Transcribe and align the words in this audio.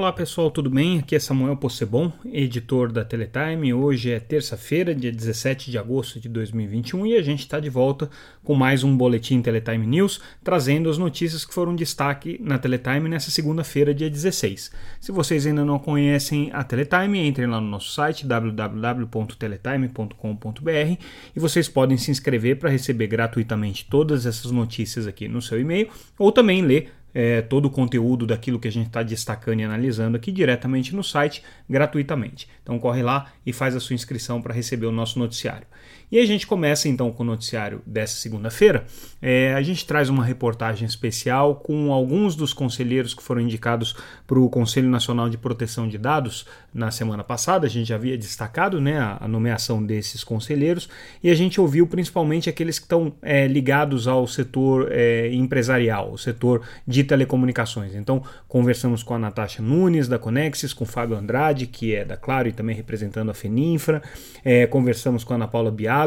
Olá 0.00 0.12
pessoal, 0.14 0.50
tudo 0.50 0.70
bem? 0.70 0.98
Aqui 0.98 1.14
é 1.14 1.18
Samuel 1.18 1.58
Possebon, 1.58 2.10
editor 2.24 2.90
da 2.90 3.04
Teletime. 3.04 3.74
Hoje 3.74 4.10
é 4.10 4.18
terça-feira, 4.18 4.94
dia 4.94 5.12
17 5.12 5.70
de 5.70 5.76
agosto 5.76 6.18
de 6.18 6.26
2021 6.26 7.04
e 7.04 7.16
a 7.16 7.22
gente 7.22 7.40
está 7.40 7.60
de 7.60 7.68
volta 7.68 8.08
com 8.42 8.54
mais 8.54 8.82
um 8.82 8.96
Boletim 8.96 9.42
Teletime 9.42 9.86
News, 9.86 10.18
trazendo 10.42 10.88
as 10.88 10.96
notícias 10.96 11.44
que 11.44 11.52
foram 11.52 11.76
destaque 11.76 12.40
na 12.42 12.58
Teletime 12.58 13.10
nessa 13.10 13.30
segunda-feira, 13.30 13.92
dia 13.92 14.08
16. 14.08 14.70
Se 14.98 15.12
vocês 15.12 15.46
ainda 15.46 15.66
não 15.66 15.78
conhecem 15.78 16.48
a 16.50 16.64
Teletime, 16.64 17.28
entrem 17.28 17.46
lá 17.46 17.60
no 17.60 17.68
nosso 17.68 17.92
site 17.92 18.26
www.teletime.com.br 18.26 21.04
e 21.36 21.38
vocês 21.38 21.68
podem 21.68 21.98
se 21.98 22.10
inscrever 22.10 22.58
para 22.58 22.70
receber 22.70 23.06
gratuitamente 23.06 23.84
todas 23.84 24.24
essas 24.24 24.50
notícias 24.50 25.06
aqui 25.06 25.28
no 25.28 25.42
seu 25.42 25.60
e-mail 25.60 25.90
ou 26.18 26.32
também 26.32 26.62
ler 26.62 26.90
é, 27.14 27.42
todo 27.42 27.66
o 27.66 27.70
conteúdo 27.70 28.26
daquilo 28.26 28.58
que 28.58 28.68
a 28.68 28.72
gente 28.72 28.86
está 28.86 29.02
destacando 29.02 29.60
e 29.60 29.64
analisando 29.64 30.16
aqui 30.16 30.30
diretamente 30.32 30.94
no 30.94 31.02
site, 31.02 31.42
gratuitamente. 31.68 32.48
Então 32.62 32.78
corre 32.78 33.02
lá 33.02 33.32
e 33.44 33.52
faz 33.52 33.74
a 33.74 33.80
sua 33.80 33.94
inscrição 33.94 34.40
para 34.40 34.54
receber 34.54 34.86
o 34.86 34.92
nosso 34.92 35.18
noticiário. 35.18 35.66
E 36.12 36.18
a 36.18 36.26
gente 36.26 36.44
começa 36.44 36.88
então 36.88 37.12
com 37.12 37.22
o 37.22 37.26
noticiário 37.26 37.80
dessa 37.86 38.16
segunda-feira. 38.16 38.84
É, 39.22 39.54
a 39.54 39.62
gente 39.62 39.86
traz 39.86 40.08
uma 40.08 40.24
reportagem 40.24 40.84
especial 40.84 41.54
com 41.54 41.92
alguns 41.92 42.34
dos 42.34 42.52
conselheiros 42.52 43.14
que 43.14 43.22
foram 43.22 43.40
indicados 43.40 43.94
para 44.26 44.38
o 44.38 44.50
Conselho 44.50 44.88
Nacional 44.88 45.28
de 45.28 45.38
Proteção 45.38 45.86
de 45.86 45.96
Dados 45.96 46.46
na 46.74 46.90
semana 46.90 47.22
passada. 47.22 47.66
A 47.66 47.70
gente 47.70 47.88
já 47.88 47.94
havia 47.94 48.18
destacado 48.18 48.80
né, 48.80 48.98
a, 48.98 49.28
nomeação 49.28 49.84
desses 49.84 50.24
conselheiros 50.24 50.88
e 51.22 51.30
a 51.30 51.34
gente 51.34 51.60
ouviu 51.60 51.86
principalmente 51.86 52.50
aqueles 52.50 52.80
que 52.80 52.86
estão 52.86 53.12
é, 53.22 53.46
ligados 53.46 54.08
ao 54.08 54.26
setor 54.26 54.88
é, 54.90 55.32
empresarial, 55.32 56.12
o 56.12 56.18
setor 56.18 56.62
de 56.84 56.99
telecomunicações. 57.04 57.94
Então, 57.94 58.22
conversamos 58.48 59.02
com 59.02 59.14
a 59.14 59.18
Natasha 59.18 59.62
Nunes, 59.62 60.08
da 60.08 60.18
Conexis, 60.18 60.72
com 60.72 60.84
o 60.84 60.86
Fábio 60.86 61.16
Andrade, 61.16 61.66
que 61.66 61.94
é 61.94 62.04
da 62.04 62.16
Claro 62.16 62.48
e 62.48 62.52
também 62.52 62.74
representando 62.74 63.30
a 63.30 63.34
Feninfra, 63.34 64.02
é, 64.44 64.66
conversamos 64.66 65.24
com 65.24 65.32
a 65.32 65.36
Ana 65.36 65.48
Paula 65.48 65.70
Biar 65.70 66.00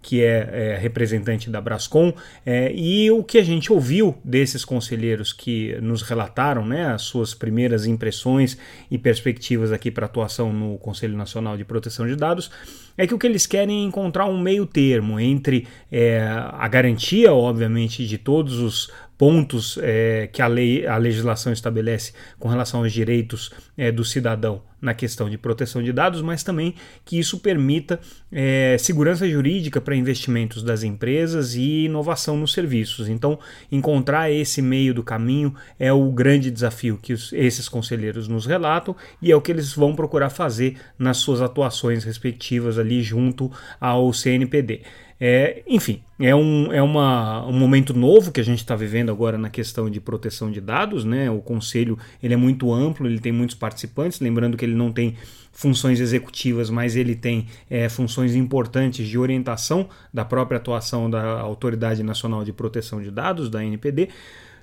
que 0.00 0.22
é, 0.22 0.48
é 0.52 0.78
representante 0.78 1.50
da 1.50 1.60
Brascom, 1.60 2.12
é, 2.46 2.72
e 2.72 3.10
o 3.10 3.22
que 3.24 3.36
a 3.38 3.42
gente 3.42 3.72
ouviu 3.72 4.16
desses 4.24 4.64
conselheiros 4.64 5.32
que 5.32 5.76
nos 5.80 6.02
relataram 6.02 6.64
né, 6.64 6.86
as 6.86 7.02
suas 7.02 7.34
primeiras 7.34 7.86
impressões 7.86 8.56
e 8.90 8.96
perspectivas 8.96 9.72
aqui 9.72 9.90
para 9.90 10.06
atuação 10.06 10.52
no 10.52 10.78
Conselho 10.78 11.16
Nacional 11.16 11.56
de 11.56 11.64
Proteção 11.64 12.06
de 12.06 12.16
Dados 12.16 12.50
é 12.96 13.06
que 13.06 13.14
o 13.14 13.18
que 13.18 13.26
eles 13.26 13.46
querem 13.46 13.82
é 13.82 13.86
encontrar 13.86 14.26
um 14.26 14.38
meio 14.38 14.66
termo 14.66 15.18
entre 15.18 15.66
é, 15.90 16.20
a 16.22 16.68
garantia, 16.68 17.32
obviamente, 17.32 18.06
de 18.06 18.18
todos 18.18 18.58
os 18.58 18.90
pontos 19.20 19.78
é, 19.82 20.30
que 20.32 20.40
a, 20.40 20.46
lei, 20.46 20.86
a 20.86 20.96
legislação 20.96 21.52
estabelece 21.52 22.14
com 22.38 22.48
relação 22.48 22.80
aos 22.80 22.90
direitos 22.90 23.50
é, 23.76 23.92
do 23.92 24.02
cidadão 24.02 24.62
na 24.80 24.94
questão 24.94 25.28
de 25.28 25.36
proteção 25.36 25.82
de 25.82 25.92
dados, 25.92 26.22
mas 26.22 26.42
também 26.42 26.74
que 27.04 27.18
isso 27.18 27.38
permita 27.38 28.00
é, 28.32 28.78
segurança 28.78 29.28
jurídica 29.28 29.78
para 29.78 29.94
investimentos 29.94 30.62
das 30.62 30.82
empresas 30.82 31.54
e 31.54 31.84
inovação 31.84 32.34
nos 32.34 32.54
serviços. 32.54 33.10
Então, 33.10 33.38
encontrar 33.70 34.30
esse 34.30 34.62
meio 34.62 34.94
do 34.94 35.02
caminho 35.02 35.54
é 35.78 35.92
o 35.92 36.10
grande 36.10 36.50
desafio 36.50 36.96
que 36.96 37.12
os, 37.12 37.30
esses 37.34 37.68
conselheiros 37.68 38.26
nos 38.26 38.46
relatam 38.46 38.96
e 39.20 39.30
é 39.30 39.36
o 39.36 39.42
que 39.42 39.52
eles 39.52 39.74
vão 39.74 39.94
procurar 39.94 40.30
fazer 40.30 40.78
nas 40.98 41.18
suas 41.18 41.42
atuações 41.42 42.04
respectivas 42.04 42.78
ali 42.78 43.02
junto 43.02 43.52
ao 43.78 44.10
CNPD. 44.14 44.80
É, 45.22 45.62
enfim, 45.66 46.02
é, 46.18 46.34
um, 46.34 46.72
é 46.72 46.80
uma, 46.80 47.46
um 47.46 47.52
momento 47.52 47.92
novo 47.92 48.32
que 48.32 48.40
a 48.40 48.44
gente 48.44 48.60
está 48.60 48.74
vivendo 48.74 49.10
agora 49.10 49.36
na 49.36 49.50
questão 49.50 49.90
de 49.90 50.00
proteção 50.00 50.50
de 50.50 50.62
dados. 50.62 51.04
Né? 51.04 51.30
O 51.30 51.40
conselho 51.40 51.98
ele 52.22 52.32
é 52.32 52.36
muito 52.36 52.72
amplo, 52.72 53.06
ele 53.06 53.20
tem 53.20 53.30
muitos 53.30 53.54
participantes. 53.54 54.18
Lembrando 54.20 54.56
que 54.56 54.64
ele 54.64 54.74
não 54.74 54.90
tem 54.90 55.16
funções 55.52 56.00
executivas, 56.00 56.70
mas 56.70 56.96
ele 56.96 57.14
tem 57.14 57.46
é, 57.68 57.88
funções 57.90 58.34
importantes 58.34 59.06
de 59.06 59.18
orientação 59.18 59.88
da 60.12 60.24
própria 60.24 60.56
atuação 60.56 61.10
da 61.10 61.40
Autoridade 61.40 62.02
Nacional 62.02 62.42
de 62.42 62.52
Proteção 62.52 63.02
de 63.02 63.10
Dados, 63.10 63.50
da 63.50 63.62
NPD. 63.62 64.08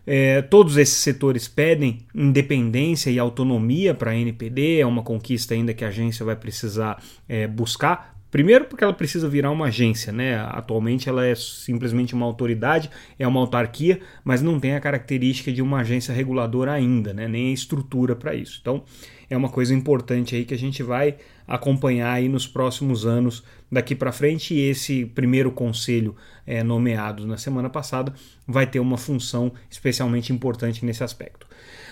É, 0.09 0.41
todos 0.41 0.77
esses 0.77 0.95
setores 0.95 1.49
pedem 1.49 1.99
independência 2.15 3.11
e 3.11 3.19
autonomia 3.19 3.93
para 3.93 4.11
a 4.11 4.15
NPD, 4.15 4.79
é 4.79 4.85
uma 4.85 5.03
conquista 5.03 5.53
ainda 5.53 5.73
que 5.73 5.83
a 5.83 5.89
agência 5.89 6.25
vai 6.25 6.35
precisar 6.35 7.03
é, 7.27 7.45
buscar 7.45 8.16
Primeiro, 8.29 8.65
porque 8.65 8.83
ela 8.83 8.93
precisa 8.93 9.29
virar 9.29 9.51
uma 9.51 9.67
agência, 9.67 10.11
né? 10.11 10.37
Atualmente 10.37 11.07
ela 11.07 11.25
é 11.25 11.33
simplesmente 11.33 12.13
uma 12.13 12.25
autoridade, 12.25 12.89
é 13.17 13.27
uma 13.27 13.39
autarquia, 13.39 14.01
mas 14.23 14.41
não 14.41 14.59
tem 14.59 14.75
a 14.75 14.79
característica 14.79 15.51
de 15.51 15.61
uma 15.61 15.79
agência 15.79 16.13
reguladora 16.13 16.73
ainda, 16.73 17.13
né? 17.13 17.27
Nem 17.27 17.49
a 17.49 17.53
estrutura 17.53 18.15
para 18.15 18.35
isso. 18.35 18.59
Então, 18.61 18.83
é 19.29 19.35
uma 19.35 19.49
coisa 19.49 19.73
importante 19.73 20.35
aí 20.35 20.45
que 20.45 20.53
a 20.53 20.57
gente 20.57 20.81
vai 20.81 21.15
acompanhar 21.47 22.11
aí 22.11 22.27
nos 22.27 22.47
próximos 22.47 23.05
anos 23.05 23.43
daqui 23.71 23.95
para 23.95 24.11
frente. 24.11 24.53
E 24.53 24.69
esse 24.69 25.05
primeiro 25.05 25.51
conselho 25.51 26.15
é, 26.45 26.63
nomeado 26.63 27.25
na 27.27 27.37
semana 27.37 27.69
passada 27.69 28.13
vai 28.47 28.65
ter 28.65 28.79
uma 28.79 28.97
função 28.97 29.51
especialmente 29.69 30.31
importante 30.31 30.85
nesse 30.85 31.03
aspecto. 31.03 31.47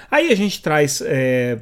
Aí 0.09 0.31
a 0.31 0.35
gente 0.35 0.61
traz 0.61 1.01
é, 1.03 1.59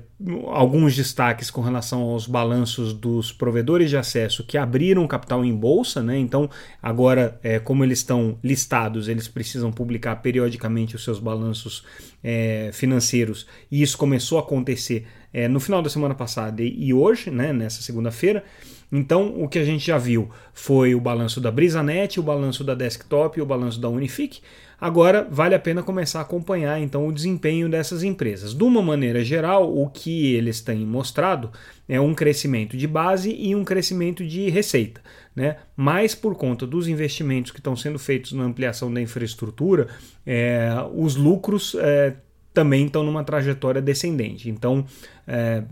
alguns 0.48 0.96
destaques 0.96 1.50
com 1.50 1.62
relação 1.62 2.02
aos 2.02 2.28
balanços 2.28 2.94
dos 2.94 3.32
provedores 3.32 3.90
de 3.90 3.98
acesso 3.98 4.44
que 4.44 4.58
abriram 4.58 5.08
capital 5.08 5.46
em 5.46 5.56
bolsa, 5.56 6.04
né? 6.04 6.18
Então, 6.18 6.50
agora, 6.82 7.40
é, 7.42 7.60
como 7.60 7.84
eles 7.84 8.00
estão 8.00 8.38
listados, 8.44 9.08
eles 9.08 9.28
precisam 9.28 9.72
publicar 9.72 10.18
periodicamente 10.18 10.96
os 10.96 11.04
seus 11.04 11.20
balanços 11.20 11.86
é, 12.24 12.70
financeiros, 12.74 13.48
e 13.72 13.82
isso 13.82 13.98
começou 13.98 14.38
a 14.38 14.42
acontecer 14.42 15.06
é, 15.34 15.48
no 15.48 15.60
final 15.60 15.82
da 15.82 15.90
semana 15.90 16.14
passada 16.14 16.62
e 16.62 16.94
hoje, 16.94 17.32
né, 17.32 17.52
nessa 17.52 17.82
segunda-feira. 17.82 18.44
Então, 18.92 19.42
o 19.42 19.50
que 19.50 19.58
a 19.58 19.66
gente 19.66 19.88
já 19.88 19.98
viu 19.98 20.30
foi 20.54 20.94
o 20.94 21.02
balanço 21.02 21.42
da 21.42 21.50
Brisanet, 21.50 22.20
o 22.20 22.24
balanço 22.24 22.64
da 22.64 22.76
Desktop 22.76 23.42
o 23.42 23.46
balanço 23.46 23.82
da 23.82 23.90
Unifique. 23.90 24.42
Agora, 24.80 25.28
vale 25.32 25.56
a 25.56 25.60
pena 25.60 25.82
começar 25.82 26.20
a 26.20 26.22
acompanhar 26.24 26.80
então 26.80 27.08
o 27.08 27.12
desempenho 27.12 27.70
dessas 27.70 28.04
empresas. 28.04 28.54
De 28.54 28.64
uma 28.64 28.82
maneira 28.82 29.24
geral, 29.24 29.76
o 29.76 29.90
que 29.90 30.36
eles 30.36 30.62
têm 30.62 30.86
mostrado 30.86 31.50
é 31.88 32.00
um 32.00 32.14
crescimento 32.14 32.78
de 32.78 32.86
base 32.86 33.34
e 33.34 33.56
um 33.56 33.64
crescimento 33.64 34.24
de 34.24 34.50
receita. 34.50 35.02
Né? 35.36 35.56
Mas 35.76 36.14
por 36.14 36.36
conta 36.36 36.68
dos 36.68 36.88
investimentos 36.88 37.52
que 37.52 37.60
estão 37.60 37.76
sendo 37.76 37.98
feitos 37.98 38.34
na 38.34 38.44
ampliação 38.44 38.94
da 38.94 39.02
infraestrutura, 39.02 39.88
é, 40.26 40.70
os 40.94 41.16
lucros 41.16 41.76
é, 41.80 42.16
também 42.54 42.86
estão 42.86 43.04
numa 43.04 43.24
trajetória 43.24 43.82
descendente. 43.82 44.50
Então, 44.50 44.86
é, 45.26 45.64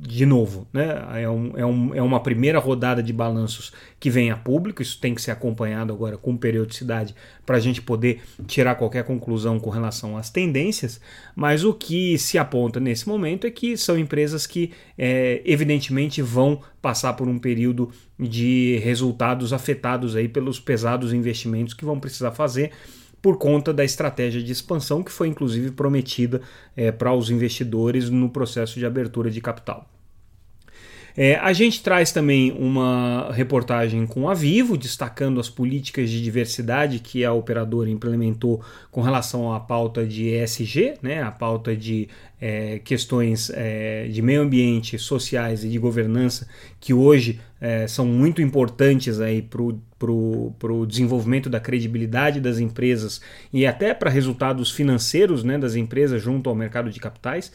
de 0.00 0.26
novo, 0.26 0.66
né, 0.72 1.22
é, 1.22 1.28
um, 1.28 1.52
é, 1.56 1.64
um, 1.64 1.94
é 1.94 2.02
uma 2.02 2.20
primeira 2.20 2.58
rodada 2.58 3.02
de 3.02 3.12
balanços 3.12 3.72
que 3.98 4.10
vem 4.10 4.30
a 4.30 4.36
público, 4.36 4.82
isso 4.82 5.00
tem 5.00 5.14
que 5.14 5.22
ser 5.22 5.30
acompanhado 5.30 5.92
agora 5.92 6.18
com 6.18 6.36
periodicidade 6.36 7.14
para 7.46 7.56
a 7.56 7.60
gente 7.60 7.80
poder 7.80 8.20
tirar 8.46 8.74
qualquer 8.74 9.04
conclusão 9.04 9.58
com 9.58 9.70
relação 9.70 10.16
às 10.16 10.30
tendências, 10.30 11.00
mas 11.34 11.64
o 11.64 11.72
que 11.72 12.18
se 12.18 12.36
aponta 12.36 12.78
nesse 12.78 13.08
momento 13.08 13.46
é 13.46 13.50
que 13.50 13.76
são 13.76 13.96
empresas 13.96 14.46
que, 14.46 14.72
é, 14.98 15.40
evidentemente, 15.44 16.20
vão 16.20 16.60
passar 16.82 17.14
por 17.14 17.28
um 17.28 17.38
período 17.38 17.90
de 18.18 18.80
resultados 18.82 19.52
afetados 19.52 20.16
aí 20.16 20.28
pelos 20.28 20.58
pesados 20.58 21.12
investimentos 21.12 21.72
que 21.72 21.84
vão 21.84 21.98
precisar 22.00 22.32
fazer 22.32 22.72
por 23.20 23.38
conta 23.38 23.72
da 23.72 23.84
estratégia 23.84 24.42
de 24.42 24.52
expansão 24.52 25.02
que 25.02 25.12
foi 25.12 25.28
inclusive 25.28 25.70
prometida 25.72 26.40
é, 26.76 26.92
para 26.92 27.12
os 27.12 27.30
investidores 27.30 28.08
no 28.10 28.28
processo 28.28 28.78
de 28.78 28.86
abertura 28.86 29.30
de 29.30 29.40
capital. 29.40 29.88
É, 31.20 31.34
a 31.34 31.52
gente 31.52 31.82
traz 31.82 32.12
também 32.12 32.52
uma 32.52 33.32
reportagem 33.32 34.06
com 34.06 34.28
a 34.28 34.34
Vivo, 34.34 34.78
destacando 34.78 35.40
as 35.40 35.50
políticas 35.50 36.08
de 36.08 36.22
diversidade 36.22 37.00
que 37.00 37.24
a 37.24 37.32
operadora 37.32 37.90
implementou 37.90 38.62
com 38.88 39.00
relação 39.00 39.52
à 39.52 39.58
pauta 39.58 40.06
de 40.06 40.28
ESG, 40.28 40.94
né, 41.02 41.20
a 41.20 41.32
pauta 41.32 41.76
de 41.76 42.08
é, 42.40 42.78
questões 42.78 43.50
é, 43.54 44.06
de 44.08 44.22
meio 44.22 44.42
ambiente, 44.42 44.98
sociais 44.98 45.64
e 45.64 45.68
de 45.68 45.78
governança, 45.78 46.48
que 46.80 46.94
hoje 46.94 47.40
é, 47.60 47.86
são 47.86 48.06
muito 48.06 48.40
importantes 48.40 49.18
para 49.98 50.12
o 50.12 50.86
desenvolvimento 50.86 51.50
da 51.50 51.58
credibilidade 51.58 52.40
das 52.40 52.58
empresas 52.58 53.20
e 53.52 53.66
até 53.66 53.92
para 53.92 54.10
resultados 54.10 54.70
financeiros 54.70 55.42
né, 55.42 55.58
das 55.58 55.74
empresas 55.74 56.22
junto 56.22 56.48
ao 56.48 56.54
mercado 56.54 56.90
de 56.90 57.00
capitais. 57.00 57.50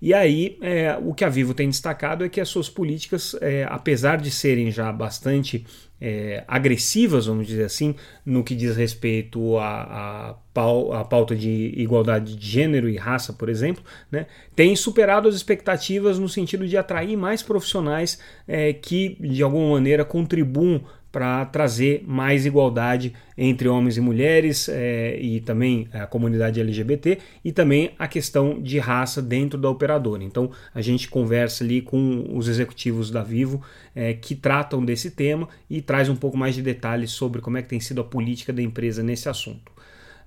E 0.00 0.14
aí 0.14 0.56
é, 0.62 0.96
o 1.02 1.12
que 1.12 1.24
a 1.24 1.28
Vivo 1.28 1.54
tem 1.54 1.68
destacado 1.68 2.24
é 2.24 2.28
que 2.28 2.40
as 2.40 2.48
suas 2.48 2.68
políticas, 2.68 3.34
é, 3.40 3.66
apesar 3.68 4.18
de 4.18 4.30
serem 4.30 4.70
já 4.70 4.92
bastante 4.92 5.66
é, 6.00 6.44
agressivas, 6.46 7.26
vamos 7.26 7.46
dizer 7.46 7.64
assim, 7.64 7.96
no 8.24 8.44
que 8.44 8.54
diz 8.54 8.76
respeito 8.76 9.58
à, 9.58 10.36
à, 10.58 11.04
pauta 11.04 11.34
de 11.34 11.72
igualdade 11.76 12.36
de 12.36 12.46
gênero 12.46 12.88
e 12.88 12.96
raça, 12.96 13.32
por 13.32 13.48
exemplo, 13.48 13.82
né, 14.10 14.26
tem 14.54 14.74
superado 14.74 15.28
as 15.28 15.34
expectativas 15.34 16.18
no 16.18 16.28
sentido 16.28 16.66
de 16.66 16.76
atrair 16.76 17.16
mais 17.16 17.42
profissionais 17.42 18.18
é, 18.46 18.72
que, 18.72 19.16
de 19.20 19.42
alguma 19.42 19.72
maneira, 19.72 20.04
contribuam 20.04 20.82
para 21.10 21.44
trazer 21.46 22.04
mais 22.06 22.44
igualdade 22.44 23.14
entre 23.36 23.66
homens 23.68 23.96
e 23.96 24.00
mulheres 24.00 24.68
é, 24.68 25.18
e 25.18 25.40
também 25.40 25.88
a 25.92 26.06
comunidade 26.06 26.60
LGBT 26.60 27.18
e 27.44 27.50
também 27.50 27.92
a 27.98 28.06
questão 28.06 28.60
de 28.60 28.78
raça 28.78 29.22
dentro 29.22 29.58
da 29.58 29.70
operadora. 29.70 30.22
Então 30.22 30.50
a 30.74 30.80
gente 30.80 31.08
conversa 31.08 31.64
ali 31.64 31.80
com 31.80 32.26
os 32.36 32.46
executivos 32.46 33.10
da 33.10 33.22
Vivo 33.22 33.62
é, 33.94 34.12
que 34.12 34.34
tratam 34.34 34.84
desse 34.84 35.10
tema 35.10 35.48
e 35.68 35.80
traz 35.80 36.08
um 36.08 36.16
pouco 36.16 36.36
mais 36.36 36.54
de 36.54 36.62
detalhes 36.62 37.10
sobre 37.10 37.40
como 37.40 37.56
é 37.56 37.62
que 37.62 37.68
tem 37.68 37.80
sido 37.80 38.00
a 38.00 38.04
política 38.04 38.52
da 38.52 38.62
empresa 38.62 39.02
nesse 39.02 39.28
assunto. 39.28 39.72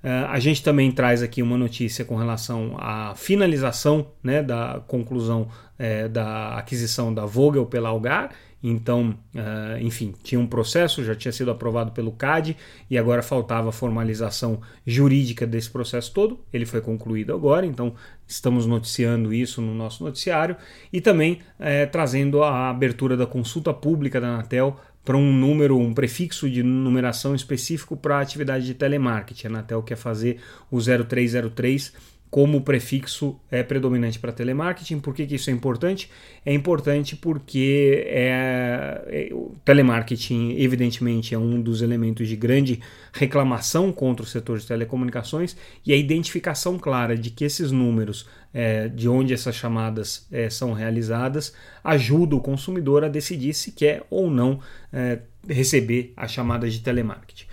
Uh, 0.03 0.27
a 0.29 0.39
gente 0.39 0.63
também 0.63 0.91
traz 0.91 1.21
aqui 1.21 1.41
uma 1.41 1.57
notícia 1.57 2.03
com 2.03 2.15
relação 2.15 2.75
à 2.79 3.13
finalização 3.15 4.07
né, 4.23 4.41
da 4.41 4.81
conclusão 4.87 5.47
é, 5.77 6.07
da 6.07 6.57
aquisição 6.57 7.13
da 7.13 7.25
Vogel 7.25 7.65
pela 7.65 7.89
Algar 7.89 8.31
então, 8.63 9.15
uh, 9.33 9.81
enfim, 9.81 10.13
tinha 10.21 10.39
um 10.39 10.45
processo, 10.45 11.03
já 11.03 11.15
tinha 11.15 11.31
sido 11.31 11.49
aprovado 11.49 11.91
pelo 11.91 12.11
CAD 12.11 12.55
e 12.89 12.97
agora 12.97 13.23
faltava 13.23 13.69
a 13.69 13.71
formalização 13.71 14.61
jurídica 14.85 15.47
desse 15.47 15.69
processo 15.69 16.13
todo. 16.13 16.39
Ele 16.53 16.65
foi 16.65 16.79
concluído 16.79 17.33
agora, 17.33 17.65
então 17.65 17.95
estamos 18.27 18.67
noticiando 18.67 19.33
isso 19.33 19.61
no 19.61 19.73
nosso 19.73 20.03
noticiário 20.03 20.55
e 20.93 21.01
também 21.01 21.39
uh, 21.59 21.89
trazendo 21.91 22.43
a 22.43 22.69
abertura 22.69 23.17
da 23.17 23.25
consulta 23.25 23.73
pública 23.73 24.21
da 24.21 24.27
Anatel 24.27 24.79
para 25.03 25.17
um 25.17 25.33
número, 25.33 25.77
um 25.77 25.93
prefixo 25.93 26.49
de 26.49 26.61
numeração 26.61 27.33
específico 27.33 27.97
para 27.97 28.17
a 28.17 28.21
atividade 28.21 28.65
de 28.65 28.73
telemarketing. 28.73 29.47
A 29.47 29.49
Anatel 29.49 29.83
quer 29.83 29.95
fazer 29.95 30.39
o 30.69 30.79
0303 30.79 31.93
como 32.31 32.61
prefixo 32.61 33.37
é 33.51 33.61
predominante 33.61 34.17
para 34.17 34.31
telemarketing. 34.31 35.01
Por 35.01 35.13
que, 35.13 35.27
que, 35.27 35.35
isso 35.35 35.49
é 35.49 35.53
importante? 35.53 36.09
É 36.45 36.53
importante 36.53 37.17
porque 37.17 38.05
é, 38.07 39.01
é, 39.07 39.33
o 39.33 39.53
telemarketing, 39.65 40.55
evidentemente, 40.57 41.35
é 41.35 41.37
um 41.37 41.61
dos 41.61 41.81
elementos 41.81 42.29
de 42.29 42.37
grande 42.37 42.79
reclamação 43.11 43.91
contra 43.91 44.23
o 44.23 44.27
setor 44.27 44.59
de 44.59 44.65
telecomunicações 44.65 45.57
e 45.85 45.91
a 45.91 45.97
identificação 45.97 46.79
clara 46.79 47.17
de 47.17 47.31
que 47.31 47.43
esses 47.43 47.69
números, 47.69 48.25
é, 48.53 48.87
de 48.87 49.09
onde 49.09 49.33
essas 49.33 49.55
chamadas 49.55 50.25
é, 50.31 50.49
são 50.49 50.71
realizadas, 50.71 51.53
ajuda 51.83 52.33
o 52.33 52.39
consumidor 52.39 53.03
a 53.03 53.09
decidir 53.09 53.53
se 53.53 53.73
quer 53.73 54.03
ou 54.09 54.31
não 54.31 54.61
é, 54.93 55.19
receber 55.49 56.13
as 56.15 56.31
chamadas 56.31 56.71
de 56.71 56.79
telemarketing. 56.79 57.50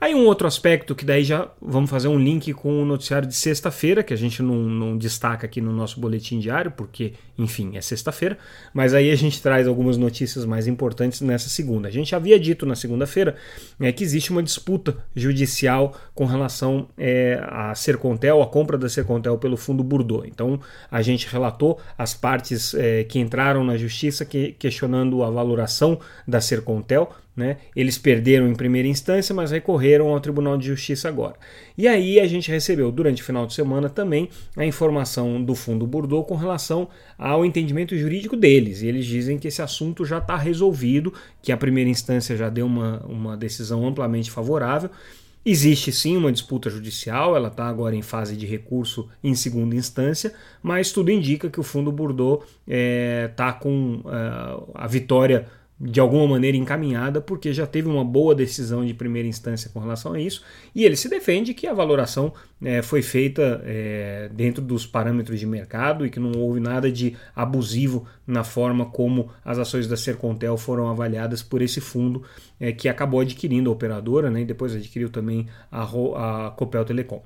Aí 0.00 0.14
um 0.14 0.26
outro 0.26 0.46
aspecto 0.46 0.94
que 0.94 1.04
daí 1.04 1.24
já 1.24 1.48
vamos 1.60 1.88
fazer 1.88 2.08
um 2.08 2.18
link 2.18 2.52
com 2.52 2.82
o 2.82 2.84
noticiário 2.84 3.26
de 3.26 3.34
sexta-feira, 3.34 4.02
que 4.02 4.12
a 4.12 4.16
gente 4.16 4.42
não, 4.42 4.56
não, 4.56 4.98
destaca 4.98 5.46
aqui 5.46 5.60
no 5.60 5.72
nosso 5.72 6.00
boletim 6.00 6.38
diário, 6.38 6.70
porque, 6.70 7.14
enfim, 7.38 7.76
é 7.76 7.80
sexta-feira, 7.80 8.36
mas 8.72 8.92
aí 8.92 9.10
a 9.10 9.16
gente 9.16 9.40
traz 9.40 9.66
algumas 9.66 9.96
notícias 9.96 10.44
mais 10.44 10.66
importantes 10.66 11.20
nessa 11.20 11.48
segunda. 11.48 11.88
A 11.88 11.90
gente 11.90 12.14
havia 12.14 12.38
dito 12.38 12.66
na 12.66 12.74
segunda-feira 12.74 13.36
é, 13.80 13.90
que 13.92 14.04
existe 14.04 14.30
uma 14.30 14.42
disputa 14.42 14.96
judicial 15.14 15.96
com 16.14 16.26
relação 16.26 16.88
é, 16.98 17.40
à 17.42 17.74
Sercontel, 17.74 18.42
a 18.42 18.46
compra 18.46 18.76
da 18.76 18.88
Sercontel 18.88 19.38
pelo 19.38 19.56
fundo 19.56 19.82
Bordeaux. 19.82 20.26
Então 20.26 20.60
a 20.90 21.02
gente 21.02 21.26
relatou 21.28 21.80
as 21.96 22.14
partes 22.14 22.74
é, 22.74 23.04
que 23.04 23.18
entraram 23.18 23.64
na 23.64 23.76
justiça 23.76 24.24
que, 24.24 24.52
questionando 24.58 25.22
a 25.22 25.30
valoração 25.30 25.98
da 26.26 26.40
Sercontel 26.40 27.10
né? 27.36 27.56
Eles 27.74 27.98
perderam 27.98 28.48
em 28.48 28.54
primeira 28.54 28.86
instância, 28.86 29.34
mas 29.34 29.50
recorreram 29.50 30.08
ao 30.08 30.20
Tribunal 30.20 30.56
de 30.56 30.66
Justiça 30.66 31.08
agora. 31.08 31.34
E 31.76 31.88
aí 31.88 32.20
a 32.20 32.26
gente 32.26 32.50
recebeu 32.50 32.92
durante 32.92 33.22
o 33.22 33.24
final 33.24 33.46
de 33.46 33.54
semana 33.54 33.88
também 33.88 34.28
a 34.56 34.64
informação 34.64 35.42
do 35.42 35.54
Fundo 35.54 35.86
Bordeaux 35.86 36.26
com 36.26 36.36
relação 36.36 36.88
ao 37.18 37.44
entendimento 37.44 37.96
jurídico 37.96 38.36
deles. 38.36 38.82
E 38.82 38.86
eles 38.86 39.04
dizem 39.04 39.38
que 39.38 39.48
esse 39.48 39.60
assunto 39.60 40.04
já 40.04 40.18
está 40.18 40.36
resolvido, 40.36 41.12
que 41.42 41.50
a 41.50 41.56
primeira 41.56 41.90
instância 41.90 42.36
já 42.36 42.48
deu 42.48 42.66
uma, 42.66 43.04
uma 43.06 43.36
decisão 43.36 43.86
amplamente 43.86 44.30
favorável. 44.30 44.90
Existe 45.46 45.92
sim 45.92 46.16
uma 46.16 46.32
disputa 46.32 46.70
judicial, 46.70 47.36
ela 47.36 47.48
está 47.48 47.66
agora 47.66 47.94
em 47.94 48.00
fase 48.00 48.34
de 48.34 48.46
recurso 48.46 49.10
em 49.22 49.34
segunda 49.34 49.76
instância, 49.76 50.32
mas 50.62 50.90
tudo 50.90 51.10
indica 51.10 51.50
que 51.50 51.60
o 51.60 51.62
Fundo 51.62 51.92
Bordeaux 51.92 52.42
está 52.66 53.48
eh, 53.48 53.50
é, 53.50 53.52
com 53.52 53.96
uh, 53.96 54.70
a 54.74 54.86
vitória 54.86 55.46
de 55.86 56.00
alguma 56.00 56.26
maneira 56.26 56.56
encaminhada, 56.56 57.20
porque 57.20 57.52
já 57.52 57.66
teve 57.66 57.88
uma 57.88 58.02
boa 58.02 58.34
decisão 58.34 58.86
de 58.86 58.94
primeira 58.94 59.28
instância 59.28 59.70
com 59.70 59.80
relação 59.80 60.14
a 60.14 60.20
isso, 60.20 60.42
e 60.74 60.82
ele 60.82 60.96
se 60.96 61.10
defende 61.10 61.52
que 61.52 61.66
a 61.66 61.74
valoração 61.74 62.32
é, 62.62 62.80
foi 62.80 63.02
feita 63.02 63.60
é, 63.66 64.30
dentro 64.32 64.62
dos 64.62 64.86
parâmetros 64.86 65.38
de 65.38 65.44
mercado 65.44 66.06
e 66.06 66.10
que 66.10 66.18
não 66.18 66.32
houve 66.40 66.58
nada 66.58 66.90
de 66.90 67.14
abusivo 67.36 68.06
na 68.26 68.42
forma 68.42 68.86
como 68.86 69.28
as 69.44 69.58
ações 69.58 69.86
da 69.86 69.96
Sercontel 69.96 70.56
foram 70.56 70.88
avaliadas 70.88 71.42
por 71.42 71.60
esse 71.60 71.82
fundo 71.82 72.22
é, 72.58 72.72
que 72.72 72.88
acabou 72.88 73.20
adquirindo 73.20 73.68
a 73.68 73.72
operadora 73.72 74.30
né, 74.30 74.40
e 74.40 74.44
depois 74.46 74.74
adquiriu 74.74 75.10
também 75.10 75.46
a, 75.70 75.82
a 75.82 76.50
Copel 76.52 76.84
Telecom. 76.86 77.22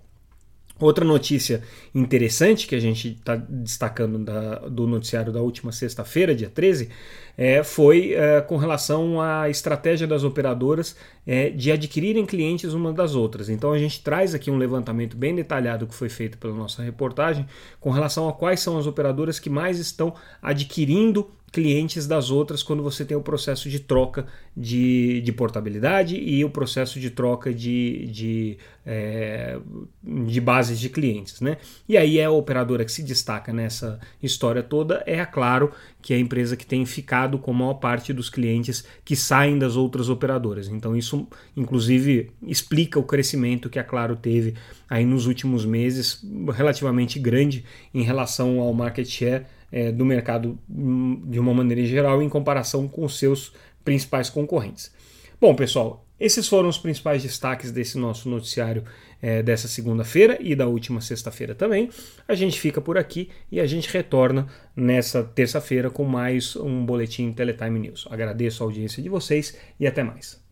Outra 0.80 1.04
notícia 1.04 1.62
interessante 1.92 2.66
que 2.66 2.75
a 2.75 2.80
gente 2.80 3.08
está 3.08 3.34
destacando 3.34 4.19
da, 4.19 4.60
do 4.69 4.86
noticiário 4.86 5.32
da 5.32 5.40
última 5.40 5.72
sexta-feira, 5.72 6.34
dia 6.36 6.48
13, 6.48 6.88
é, 7.36 7.64
foi 7.64 8.14
é, 8.14 8.40
com 8.40 8.56
relação 8.56 9.20
à 9.20 9.48
estratégia 9.48 10.06
das 10.06 10.22
operadoras 10.22 10.94
é, 11.26 11.50
de 11.50 11.72
adquirirem 11.72 12.25
clientes 12.25 12.72
uma 12.75 12.92
das 12.92 13.16
outras. 13.16 13.48
Então 13.48 13.72
a 13.72 13.78
gente 13.78 14.00
traz 14.02 14.36
aqui 14.36 14.52
um 14.52 14.56
levantamento 14.56 15.16
bem 15.16 15.34
detalhado 15.34 15.84
que 15.84 15.94
foi 15.94 16.08
feito 16.08 16.38
pela 16.38 16.54
nossa 16.54 16.80
reportagem 16.80 17.44
com 17.80 17.90
relação 17.90 18.28
a 18.28 18.32
quais 18.32 18.60
são 18.60 18.78
as 18.78 18.86
operadoras 18.86 19.40
que 19.40 19.50
mais 19.50 19.80
estão 19.80 20.14
adquirindo 20.40 21.28
clientes 21.50 22.06
das 22.06 22.31
outras 22.31 22.62
quando 22.62 22.83
você 22.83 23.05
tem 23.05 23.17
o 23.17 23.23
processo 23.23 23.69
de 23.69 23.81
troca 23.81 24.27
de, 24.56 25.21
de 25.23 25.33
portabilidade 25.33 26.17
e 26.17 26.45
o 26.45 26.50
processo 26.50 27.00
de 27.00 27.11
troca 27.11 27.53
de, 27.53 28.06
de, 28.06 28.59
é, 28.85 29.59
de 30.03 30.41
bases 30.41 30.79
de 30.79 30.89
clientes. 30.89 31.41
Né? 31.41 31.56
E 31.89 31.97
aí 31.97 32.19
é 32.19 32.25
a 32.25 32.31
operadora 32.31 32.85
que 32.85 32.93
se 32.93 33.03
destaca 33.03 33.53
nessa 33.53 33.99
história 34.23 34.62
toda 34.62 35.03
é 35.06 35.21
a 35.21 35.27
Claro, 35.27 35.73
que 36.03 36.12
é 36.12 36.17
a 36.17 36.21
empresa 36.21 36.56
que 36.56 36.67
tem 36.67 36.85
ficado 36.85 37.39
com 37.39 37.50
a 37.53 37.55
maior 37.55 37.75
parte 37.75 38.12
dos 38.12 38.29
clientes 38.29 38.85
que 39.05 39.17
saem 39.17 39.59
das 39.59 39.77
outras 39.77 40.09
operadoras. 40.09 40.69
Então 40.69 40.97
isso 40.97 41.27
inclusive 41.56 42.31
explica 42.47 42.99
o 42.99 43.05
crescimento 43.05 43.71
que 43.71 43.79
a 43.79 43.85
Claro 43.85 44.17
teve 44.17 44.55
aí 44.89 45.05
nos 45.05 45.27
últimos 45.27 45.65
meses, 45.65 46.25
relativamente 46.53 47.19
grande 47.19 47.65
em 47.95 48.03
relação 48.03 48.61
ao 48.61 48.73
market 48.73 49.06
share 49.06 49.45
é, 49.70 49.93
do 49.93 50.05
mercado 50.05 50.59
hum, 50.69 51.23
de 51.26 51.38
uma 51.38 51.55
maneira 51.55 51.85
geral 51.85 52.23
em 52.23 52.29
comparação 52.29 52.88
com 52.88 53.09
seus 53.09 53.53
principais 53.85 54.29
concorrentes. 54.31 54.93
Bom, 55.41 55.55
pessoal, 55.55 56.05
esses 56.19 56.49
foram 56.49 56.69
os 56.69 56.79
principais 56.79 57.23
destaques 57.23 57.70
desse 57.70 57.97
nosso 57.97 58.29
noticiário 58.29 58.85
é, 59.23 59.43
dessa 59.43 59.69
segunda-feira 59.69 60.37
e 60.41 60.55
da 60.55 60.67
última 60.67 61.00
sexta-feira 61.00 61.54
também. 61.54 61.90
A 62.26 62.35
gente 62.35 62.59
fica 62.59 62.81
por 62.81 62.99
aqui 62.99 63.31
e 63.50 63.61
a 63.61 63.66
gente 63.66 63.88
retorna 63.88 64.47
nessa 64.75 65.23
terça-feira 65.23 65.90
com 65.90 66.04
mais 66.04 66.57
um 66.57 66.85
boletim 66.85 67.33
Teletime 67.33 67.78
News. 67.78 68.07
Agradeço 68.11 68.62
a 68.62 68.66
audiência 68.66 69.02
de 69.02 69.09
vocês 69.09 69.57
e 69.78 69.87
até 69.87 70.02
mais. 70.02 70.48